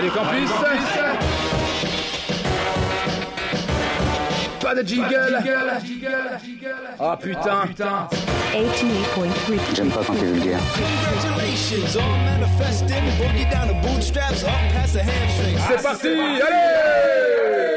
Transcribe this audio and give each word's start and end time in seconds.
Radio 0.00 0.12
Campus. 0.12 0.50
Pas 4.60 4.74
de 4.74 4.82
jingle. 4.82 5.38
Ah, 6.98 7.12
ah 7.12 7.16
putain. 7.20 7.68
J'aime 9.74 9.90
pas 9.90 10.00
quand 10.06 10.14
t'es 10.14 10.24
vulgaire. 10.24 10.60
C'est 15.68 15.82
parti, 15.82 16.08
allez 16.08 17.69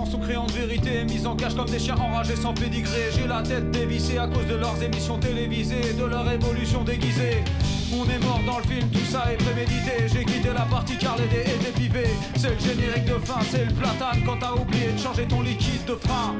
gens 0.00 0.10
sont 0.10 0.18
créants 0.18 0.46
de 0.46 0.52
vérité, 0.52 1.04
mis 1.04 1.26
en 1.26 1.36
cage 1.36 1.54
comme 1.54 1.68
des 1.68 1.78
chiens 1.78 1.96
enragés 1.96 2.36
sans 2.36 2.54
pédigré. 2.54 3.10
J'ai 3.14 3.26
la 3.26 3.42
tête 3.42 3.70
dévissée 3.70 4.18
à 4.18 4.26
cause 4.26 4.46
de 4.46 4.56
leurs 4.56 4.82
émissions 4.82 5.18
télévisées 5.18 5.94
de 5.98 6.04
leur 6.04 6.30
évolution 6.30 6.84
déguisée. 6.84 7.44
On 7.92 8.04
est 8.08 8.18
mort 8.24 8.40
dans 8.46 8.58
le 8.58 8.64
film, 8.64 8.88
tout 8.90 9.10
ça 9.10 9.24
est 9.32 9.36
prémédité. 9.36 10.08
J'ai 10.12 10.24
quitté 10.24 10.48
la 10.54 10.64
partie 10.64 10.96
car 10.96 11.16
les 11.18 11.26
dés 11.26 11.42
étaient 11.42 11.72
pipés. 11.72 12.14
C'est 12.36 12.50
le 12.50 12.58
générique 12.58 13.04
de 13.04 13.18
fin, 13.24 13.40
c'est 13.50 13.64
le 13.64 13.72
platane 13.74 14.22
quand 14.24 14.38
t'as 14.38 14.54
oublié 14.54 14.92
de 14.92 14.98
changer 14.98 15.26
ton 15.26 15.42
liquide 15.42 15.84
de 15.86 15.96
frein. 15.96 16.34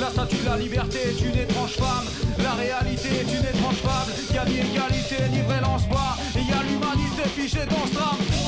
La 0.00 0.08
statue 0.10 0.36
de 0.42 0.46
la 0.46 0.56
liberté 0.56 0.98
est 1.10 1.20
une 1.20 1.38
étrange 1.38 1.74
femme. 1.74 2.06
La 2.38 2.54
réalité 2.54 3.08
est 3.08 3.30
une 3.30 3.44
étrange 3.44 3.80
femme. 3.86 4.10
Y 4.30 4.50
ni 4.50 4.58
égalité, 4.58 5.16
ni 5.30 5.40
vrai 5.42 5.60
lance-bois. 5.60 6.16
Et 6.34 6.40
y 6.40 6.52
a 6.52 6.62
l'humanité 6.62 7.22
fichée 7.36 7.66
dans 7.66 7.86
ce 7.86 7.94
drame. 7.94 8.39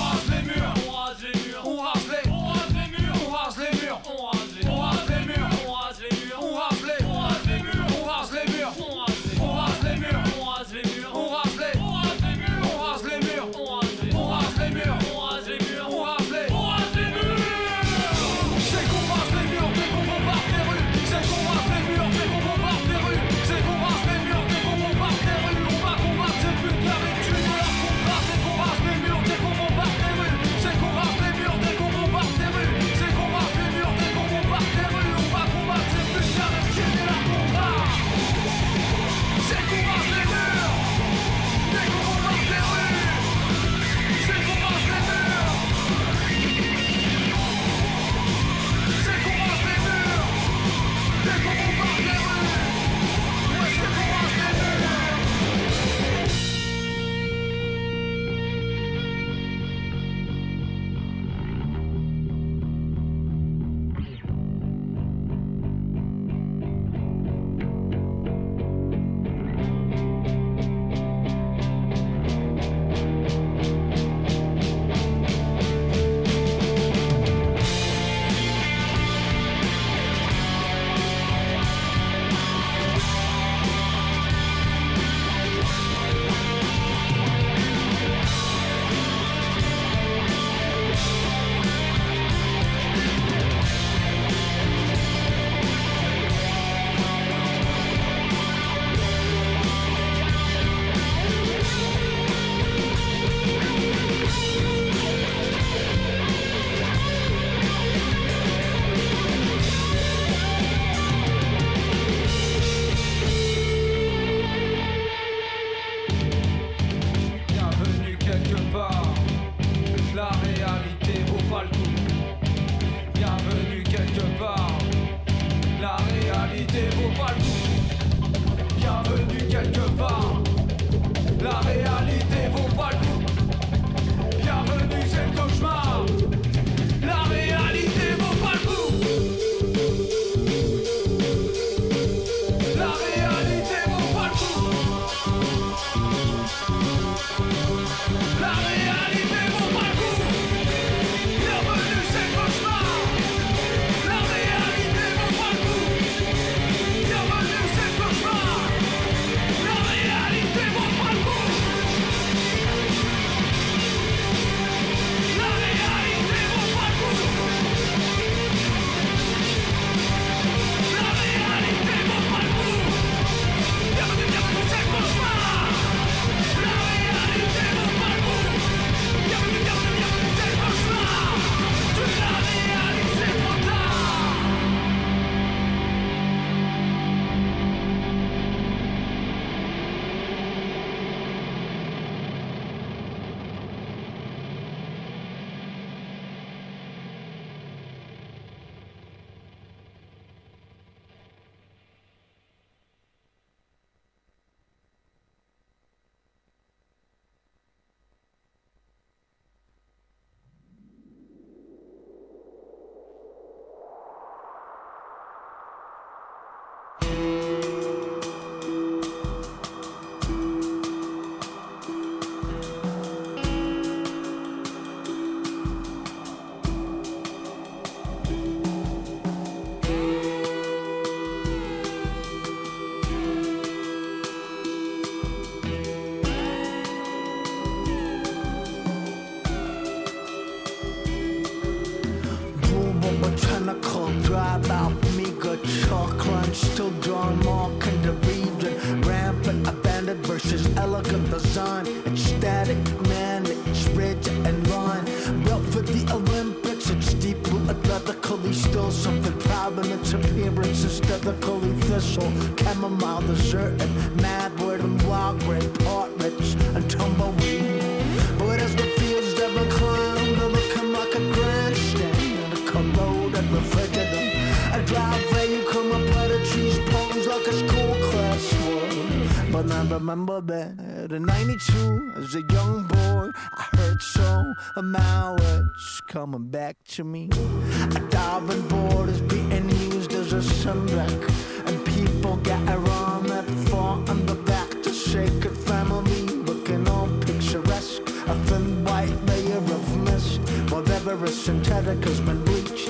numerous 301.13 301.45
synthetic 301.45 302.03
has 302.05 302.21
been 302.23 302.43
reached. 302.47 302.89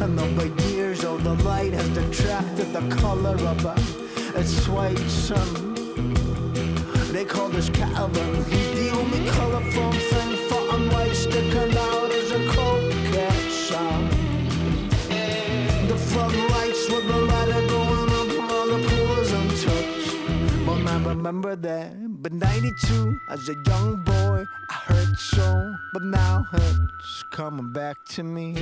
And 0.00 0.20
over 0.20 0.46
years, 0.68 1.04
all 1.04 1.18
the 1.18 1.34
light 1.42 1.72
has 1.72 1.88
detracted 1.88 2.72
the 2.72 2.84
color 2.94 3.34
of 3.34 3.64
a, 3.64 3.74
its 4.38 4.68
white 4.68 5.08
sun. 5.08 5.74
They 7.12 7.24
call 7.24 7.48
this 7.48 7.68
Calvin. 7.70 8.34
He's 8.44 8.72
the 8.80 8.90
only 8.90 9.28
colorful 9.30 9.92
thing 10.10 10.30
for 10.48 10.62
unwhite 10.74 11.14
sticking 11.14 11.76
out 11.76 12.10
is 12.12 12.30
a 12.30 12.42
cold 12.54 12.92
sun. 13.50 14.00
The 15.88 15.98
floodlights 16.08 16.88
with 16.88 17.06
the 17.08 17.20
lighter 17.30 17.66
going 17.66 18.10
up 18.20 18.30
while 18.48 18.68
the 18.74 18.80
pool 18.88 19.14
is 19.24 19.32
untouched. 19.40 20.66
But 20.66 20.86
I 20.92 21.02
remember 21.02 21.56
that. 21.56 22.22
But 22.22 22.32
92, 22.32 23.18
as 23.28 23.48
a 23.48 23.56
young 23.66 24.04
boy 24.04 24.15
hurt 24.86 25.18
so, 25.18 25.76
but 25.92 26.02
now 26.02 26.46
it's 26.52 27.24
coming 27.24 27.70
back 27.70 28.04
to 28.04 28.22
me. 28.22 28.52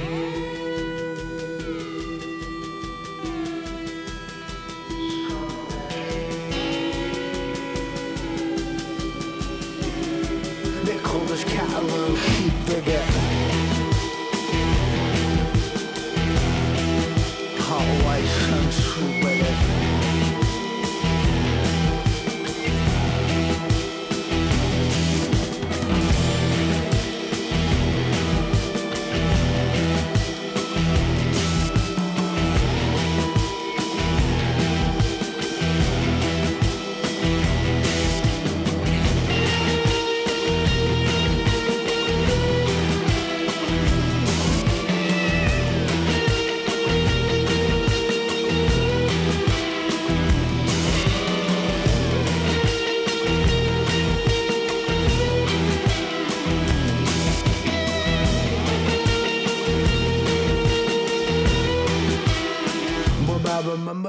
They 10.84 10.98
call 11.02 11.30
us 11.30 11.44
cattle 11.44 13.33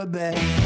bed. 0.06 0.65